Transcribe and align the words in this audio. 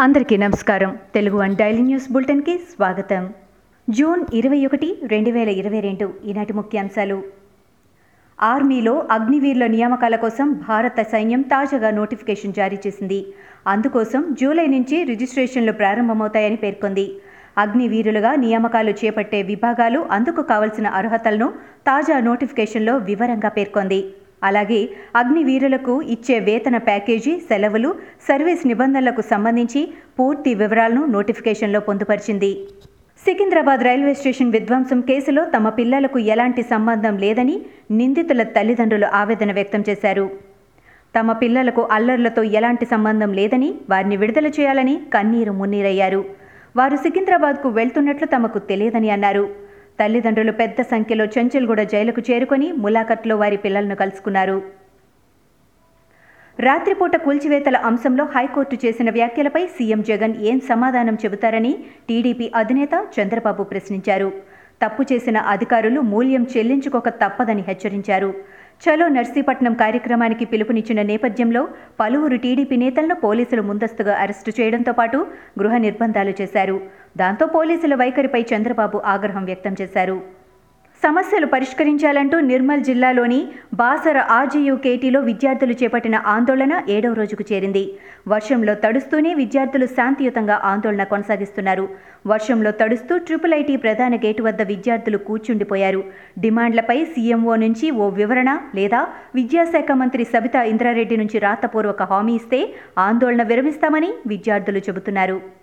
అందరికీ 0.00 0.36
నమస్కారం. 0.36 0.98
Telugu 1.14 1.38
one 1.38 1.56
daily 1.56 1.82
news 1.82 2.12
బులెటిన్కి 2.12 2.58
స్వాగతం. 2.58 3.32
జూన్ 3.90 4.24
ఇరవై 4.34 4.66
ఒకటి 4.66 4.98
రెండు 5.06 5.30
వేల 5.30 5.48
ఇరవై 5.48 5.80
రెండు 5.80 6.14
ఈనాటి 6.24 6.52
ముఖ్యాంశాలు. 6.52 7.22
ఆర్మీలో 8.42 9.08
అగ్నివీరుల 9.10 9.66
నియామకాల 9.66 10.16
కోసం 10.16 10.52
భారత 10.52 11.00
సైన్యం 11.00 11.42
తాజాగా 11.42 11.90
నోటిఫికేషన్ 11.90 12.52
జారీ 12.52 12.78
చేసింది. 12.86 13.26
అందుకోసం 13.66 14.36
జూలై 14.40 14.66
నుంచి 14.66 15.04
రిజిస్ట్రేషన్లు 15.04 15.72
ప్రారంభమవుతాయని 15.72 16.56
పేర్కొంది. 16.56 17.12
అగ్నివీరులుగా 17.58 18.34
నియామకాలు 18.34 18.90
చేపట్టే 18.90 19.42
విభాగాలు 19.42 20.06
అందుకు 20.10 20.42
కావలసిన 20.42 20.86
అర్హతలను 20.86 21.48
తాజా 21.86 22.20
నోటిఫికేషన్లో 22.20 22.96
వివరంగా 22.96 23.48
పేర్కొంది. 23.48 24.04
అలాగే 24.42 24.80
అగ్నివీరులకు 25.16 26.02
ఇచ్చే 26.14 26.38
వేతన 26.38 26.76
ప్యాకేజీ 26.76 27.32
సెలవులు 27.48 27.90
సర్వీస్ 28.28 28.66
నిబంధనలకు 28.66 29.22
సంబంధించి 29.32 29.82
పూర్తి 30.18 30.54
వివరాలను 30.54 31.04
నోటిఫికేషన్లో 31.06 31.80
పొందుపరిచింది. 31.80 32.52
సికింద్రాబాద్ 33.26 33.82
రైల్వే 33.84 34.14
స్టేషన్ 34.14 34.52
విధ్వంసం 34.52 35.00
కేసులో 35.00 35.44
తమ 35.44 35.68
పిల్లలకు 35.68 36.18
ఎలాంటి 36.18 36.62
సంబంధం 36.62 37.18
లేదని 37.18 37.56
నిందితుల 37.90 38.42
తల్లిదండ్రులు 38.42 39.06
ఆవేదన 39.06 39.52
వ్యక్తం 39.52 39.84
చేశారు. 39.88 40.26
తమ 41.16 41.32
పిల్లలకు 41.32 41.82
అల్లర్లతో 41.92 42.42
ఎలాంటి 42.42 42.84
సంబంధం 42.84 43.32
లేదని 43.32 43.74
వారిని 43.90 44.16
విడుదల 44.16 44.46
చేయాలని 44.46 44.94
కన్నీరు 45.14 45.52
మున్నీరయ్యారు. 45.52 46.24
వారు 46.76 46.96
సికింద్రాబాద్కు 46.96 47.68
వెళ్తున్నట్లు 47.68 48.26
తమకు 48.26 48.58
తెలియదని 48.58 49.10
అన్నారు. 49.10 49.44
తల్లిదండ్రులు 50.00 50.52
పెద్ద 50.60 50.80
సంఖ్యలో 50.92 51.24
చంచల్గూడ 51.34 51.80
జైలుకు 51.94 52.22
చేరుకొని 52.30 52.68
ములాఖత్లో 52.82 53.36
వారి 53.36 53.58
పిల్లలను 53.64 53.96
కలుసుకున్నారు. 54.02 54.58
రాత్రిపూట 56.58 57.16
కూల్చివేతల 57.16 57.76
అంశంలో 57.88 58.24
హైకోర్టు 58.34 58.76
చేసిన 58.84 59.10
వ్యాఖ్యలపై 59.10 59.66
సీఎం 59.66 60.00
జగన్ 60.08 60.34
ఏం 60.50 60.60
సమాధానం 60.60 61.18
చెబుతారని 61.24 61.72
టీడీపీ 62.08 62.46
అధినేత 62.54 62.94
చంద్రబాబు 63.16 63.62
ప్రశ్నించారు. 63.62 64.30
తప్పు 64.82 65.02
చేసిన 65.12 65.38
అధికారులు 65.54 66.00
మూల్యం 66.12 66.46
చెల్లించుకోక 66.52 67.08
తప్పదని 67.22 67.62
హెచ్చరించారు. 67.68 68.30
చలో 68.84 69.06
నర్సీపట్నం 69.08 69.74
కార్యక్రమానికి 69.74 70.44
పిలుపునిచ్చిన 70.44 71.00
నేపథ్యంలో 71.02 71.62
పలువురు 72.00 72.36
టీడీపీ 72.36 72.76
నేతలను 72.76 73.16
పోలీసులు 73.24 73.62
ముందస్తుగా 73.62 74.14
అరెస్టు 74.22 74.52
చేయడంతో 74.60 74.92
పాటు 74.92 75.18
గృహ 75.60 75.76
నిర్బంధాలు 75.86 76.32
చేశారు. 76.40 76.76
దాంతో 77.16 77.46
పోలీసుల 77.46 77.94
వైఖరిపై 77.94 78.44
చంద్రబాబు 78.52 78.98
ఆగ్రహం 79.14 79.44
వ్యక్తం 79.44 79.74
చేశారు. 79.80 80.18
సమస్యలు 81.02 81.46
పరిష్కరించాలంటూ 81.46 82.40
నిర్మల్ 82.40 82.82
జిల్లాలోని 82.84 83.38
బాసర 83.74 84.18
ఆర్జీయూకేటీలో 84.18 85.20
విద్యార్థులు 85.20 85.74
చేపట్టిన 85.82 86.16
ఆందోళన 86.26 86.82
ఏడవ 86.88 87.12
రోజుకు 87.12 87.44
చేరింది. 87.52 87.98
వర్షంలో 88.28 88.74
తడుస్తూనే 88.74 89.34
విద్యార్థులు 89.34 89.86
శాంతియుతంగా 89.86 90.60
ఆందోళన 90.64 91.04
కొనసాగిస్తున్నారు. 91.04 91.88
వర్షంలో 92.26 92.70
తడుస్తూ 92.70 93.16
ట్రిపుల్ 93.18 93.54
ఐటీ 93.54 93.76
ప్రధాన 93.76 94.16
గేటు 94.16 94.42
వద్ద 94.42 94.62
విద్యార్థులు 94.62 95.18
కూర్చుండిపోయారు. 95.18 96.02
డిమాండ్లపై 96.38 97.04
సీఎంఓ 97.04 97.56
నుంచి 97.56 97.90
ఓ 97.90 98.08
వివరణ 98.08 98.58
లేదా 98.74 99.06
విద్యాశాఖ 99.34 99.90
మంత్రి 99.92 100.24
సబితా 100.24 100.62
ఇంద్రారెడ్డి 100.62 101.16
నుంచి 101.16 101.38
రాతపూర్వక 101.38 102.02
హామీ 102.02 102.34
ఇస్తే 102.34 102.74
ఆందోళన 102.98 103.42
విరమిస్తామని 103.42 104.12
విద్యార్థులు 104.26 104.78
చెబుతున్నారు. 104.78 105.59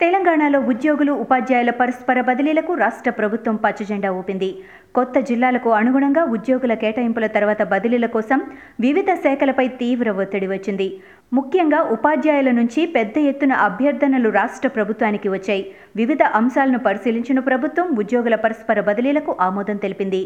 తెలంగాణలో 0.00 0.58
ఉద్యోగులు 0.70 1.12
ఉపాధ్యాయుల 1.22 1.70
పరస్పర 1.78 2.18
బదిలీలకు 2.26 2.72
రాష్ట్ర 2.82 3.10
ప్రభుత్వం 3.10 3.56
పచ్చజెండా 3.62 4.10
ఊపింది. 4.18 4.50
కొత్త 4.96 5.18
జిల్లాలకు 5.28 5.70
అనుగుణంగా 5.78 6.22
ఉద్యోగుల 6.34 6.74
కేటాయింపుల 6.82 7.26
తర్వాత 7.36 7.62
బదిలీల 7.72 8.06
కోసం 8.06 8.38
వివిధ 8.80 9.10
శాఖలపై 9.24 9.66
తీవ్ర 9.80 10.10
ఒత్తిడి 10.22 10.48
వచ్చింది. 10.52 10.86
ముఖ్యంగా 11.32 11.80
ఉపాధ్యాయుల 11.96 12.50
నుంచి 12.50 12.82
పెద్ద 12.96 13.18
ఎత్తున 13.30 13.52
అభ్యర్థనలు 13.68 14.30
రాష్ట్ర 14.38 14.68
ప్రభుత్వానికి 14.76 15.28
వచ్చాయి. 15.28 15.64
వివిధ 16.00 16.22
అంశాలను 16.40 16.80
పరిశీలించిన 16.86 17.40
ప్రభుత్వం 17.50 17.88
ఉద్యోగుల 18.02 18.38
పరస్పర 18.44 18.80
బదిలీలకు 18.90 19.34
ఆమోదం 19.48 19.78
తెలిపింది. 19.84 20.22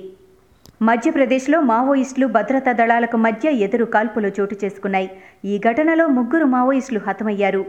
మధ్యప్రదేశ్లో 0.89 1.61
మావోయిస్టులు 1.71 2.27
భద్రతా 2.37 2.73
దళాలకు 2.73 3.17
మధ్య 3.27 3.49
ఎదురు 3.67 3.87
కాల్పులు 3.95 4.31
చోటు 4.39 4.57
చేసుకున్నాయి. 4.65 5.09
ఈ 5.45 5.57
ఘటనలో 5.69 6.07
ముగ్గురు 6.19 6.49
మావోయిస్టులు 6.57 7.03
హతమయ్యారు. 7.09 7.65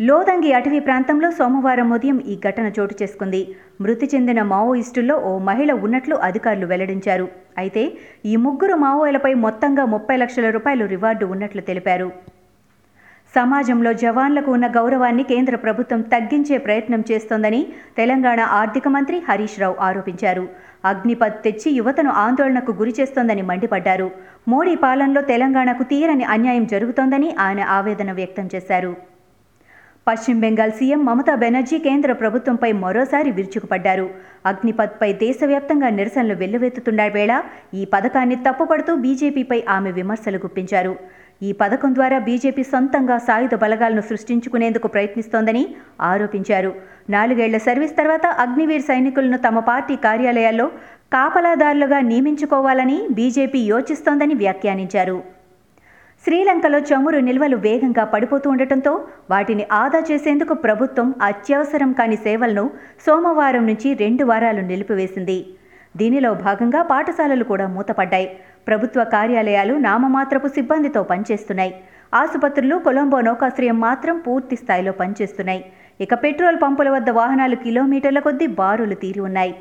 లోదంగి 0.00 0.52
అటవీ 0.52 0.78
ప్రాంతంలో 0.78 1.30
సోమవారం 1.30 1.90
ఉదయం 1.90 2.20
ఈ 2.20 2.34
ఘటన 2.48 2.70
చోటు 2.78 2.94
చేసుకుంది. 3.02 3.56
మృతి 3.80 4.06
చెందిన 4.14 4.42
మావోయిస్టుల్లో 4.42 5.14
ఓ 5.16 5.38
మహిళ 5.38 5.72
ఉన్నట్లు 5.72 6.16
అధికారులు 6.16 6.66
వెల్లడించారు. 6.66 7.28
అయితే 7.58 7.92
ఈ 8.24 8.36
ముగ్గురు 8.36 8.74
మావోయిలపై 8.74 9.34
మొత్తంగా 9.34 9.84
ముప్పై 9.84 10.16
లక్షల 10.16 10.50
రూపాయలు 10.50 10.84
రివార్డు 10.84 11.26
ఉన్నట్లు 11.26 11.60
తెలిపారు. 11.60 12.12
సమాజంలో 13.34 13.92
జవాన్లకు 13.92 14.52
ఉన్న 14.52 14.66
గౌరవాన్ని 14.66 15.22
కేంద్ర 15.22 15.56
ప్రభుత్వం 15.56 16.00
తగ్గించే 16.00 16.58
ప్రయత్నం 16.58 17.04
చేస్తోందని 17.12 17.66
తెలంగాణ 17.96 18.40
ఆర్థిక 18.40 18.88
మంత్రి 18.88 19.22
హరీష్ 19.28 19.58
రావు 19.60 19.76
ఆరోపించారు. 19.80 20.48
అగ్నిపత్ 20.84 21.42
తెచ్చి 21.44 21.72
యువతను 21.72 22.10
ఆందోళనకు 22.10 22.72
గురి 22.72 22.94
చేస్తోందని 23.00 23.42
మండిపడ్డారు. 23.42 24.10
మోడీ 24.48 24.74
పాలనలో 24.74 25.20
తెలంగాణకు 25.20 25.82
తీరని 25.82 26.24
అన్యాయం 26.24 26.66
జరుగుతోందని 26.66 27.36
ఆయన 27.40 27.60
ఆవేదన 27.60 28.12
వ్యక్తం 28.12 28.48
చేశారు. 28.54 29.15
పశ్చిమ 30.06 30.36
బెంగాల్ 30.42 30.72
సీఎం 30.78 31.00
మమతా 31.06 31.32
బెనర్జీ 31.42 31.76
కేంద్ర 31.86 32.10
ప్రభుత్వంపై 32.20 32.68
మరోసారి 32.82 33.30
విరుచుకుపడ్డారు. 33.38 34.04
అగ్నిపథ్పై 34.50 35.08
దేశవ్యాప్తంగా 35.22 35.88
నిరసనలు 35.96 36.34
వెల్లువెత్తుతున్న 36.42 37.06
వేళ 37.16 37.32
ఈ 37.80 37.82
పథకాన్ని 37.94 38.36
తప్పుపడుతూ 38.46 38.94
బీజేపీపై 39.04 39.58
ఆమె 39.76 39.90
విమర్శలు 39.98 40.40
గుప్పించారు. 40.44 40.94
ఈ 41.42 41.50
పథకం 41.60 41.90
ద్వారా 41.94 42.18
బీజేపీ 42.28 42.62
సొంతంగా 42.72 43.16
సాయుధ 43.28 43.54
బలగాలను 43.64 44.02
సృష్టించుకునేందుకు 44.10 44.88
ప్రయత్నిస్తోందని 44.94 45.64
ఆరోపించారు. 46.12 46.72
నాలుగేళ్ళ 47.16 47.58
సర్వీస్ 47.68 47.96
తర్వాత 48.00 48.26
అగ్నివీర్ 48.44 48.88
సైనికులను 48.90 49.40
తమ 49.48 49.58
పార్టీ 49.70 49.96
కార్యాలయాల్లో 50.08 50.68
కాపలాదారులుగా 51.16 52.00
నియమించుకోవాలని 52.12 53.00
బీజేపీ 53.18 53.62
యోచిస్తోందని 53.72 54.36
వ్యాఖ్యానించారు. 54.44 55.18
శ్రీలంకలో 56.24 56.78
చమురు 56.78 57.18
నిల్వలు 57.18 57.56
వేగంగా 57.56 58.04
పడిపోతూ 58.04 58.46
ఉండటంతో 58.50 58.92
వాటిని 59.30 59.66
ఆదా 59.72 60.00
చేసేందుకు 60.10 60.54
ప్రభుత్వం 60.54 61.14
అత్యవసరం 61.22 61.90
కాని 61.92 62.16
సేవలను 62.16 62.64
సోమవారం 63.06 63.66
నుంచి 63.66 63.94
రెండు 63.94 64.24
వారాలు 64.24 64.60
నిలిపివేసింది. 64.60 65.36
దీనిలో 65.96 66.34
భాగంగా 66.46 66.80
పాఠశాలలు 66.82 67.44
కూడా 67.44 67.66
మూతపడ్డాయి. 67.66 68.28
ప్రభుత్వ 68.66 69.04
కార్యాలయాలు 69.04 69.74
నామమాత్రపు 69.74 70.48
సిబ్బందితో 70.48 71.02
పనిచేస్తున్నాయి. 71.02 71.72
ఆసుపత్రులు 72.14 72.76
కొలంబో 72.78 73.20
నౌకాశ్రయం 73.20 73.80
మాత్రం 73.80 74.18
పూర్తి 74.18 74.56
స్థాయిలో 74.56 74.92
పనిచేస్తున్నాయి. 74.92 75.62
ఇక 76.00 76.14
పెట్రోల్ 76.24 76.58
పంపుల 76.62 76.88
వద్ద 76.90 77.10
వాహనాలు 77.10 77.56
కిలోమీటర్ల 77.56 78.18
కొద్దీ 78.18 78.46
బారులు 78.60 78.94
తీరి 78.94 79.20
ఉన్నాయి. 79.20 79.54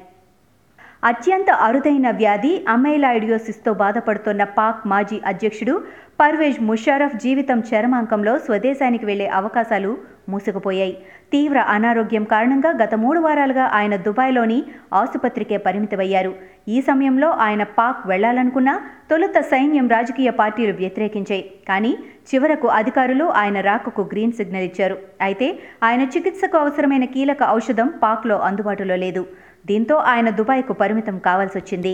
అత్యంత 1.05 1.49
అరుదైన 1.65 2.11
వ్యాధి 2.11 2.51
అమైలాయిడియోసిస్తో 2.67 3.71
బాధపడుతున్న 3.73 4.43
పాక్ 4.57 4.87
మాజీ 4.87 5.17
అధ్యక్షుడు 5.25 5.73
పర్వేజ్ 6.19 6.59
ముషారఫ్ 6.61 7.15
జీవితం 7.23 7.59
చరమాంకంలో 7.69 8.33
స్వదేశానికి 8.39 9.05
వెళ్ళే 9.05 9.27
అవకాశాలు 9.39 9.91
మూసుకుపోయాయి. 10.29 10.95
తీవ్ర 11.31 11.59
అనారోగ్యం 11.75 12.23
కారణంగా 12.23 12.71
గత 12.83 12.95
మూడు 12.95 13.19
వారాలుగా 13.19 13.65
ఆయన 13.73 13.95
దుబాయ్లోని 13.95 14.59
ఆసుపత్రికే 14.93 15.57
పరిమితమయ్యారు. 15.57 16.33
ఈ 16.67 16.81
సమయంలో 16.81 17.29
ఆయన 17.45 17.63
పాక్ 17.77 18.01
వెళ్ళాలనుకున్నా 18.07 18.75
తొలుత 19.11 19.39
సైన్యం 19.51 19.87
రాజకీయ 19.89 20.29
పార్టీలు 20.29 20.73
వ్యతిరేకించాయి. 20.73 21.45
కానీ 21.67 21.97
చివరకు 22.33 22.67
అధికారులు 22.79 23.25
ఆయన 23.25 23.57
రాకకు 23.61 24.09
గ్రీన్ 24.13 24.37
సిగ్నల్ 24.39 24.63
ఇచ్చారు. 24.63 24.97
అయితే 25.21 25.49
ఆయన 25.83 26.01
చికిత్సకు 26.01 26.57
అవసరమైన 26.57 27.05
కీలక 27.05 27.43
ఔషధం 27.51 27.91
పాక్లో 28.03 28.39
అందుబాటులో 28.39 28.95
లేదు. 28.95 29.25
దీంతో 29.65 29.95
ఆయన 29.95 30.29
దుబాయ్కు 30.29 30.73
పరిమితం 30.73 31.19
కావాల్సొచ్చింది. 31.19 31.93